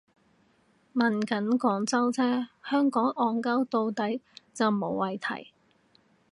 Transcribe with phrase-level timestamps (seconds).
[0.95, 4.19] 問緊廣州啫，香港戇 𨳊 到底
[4.51, 5.51] 就無謂提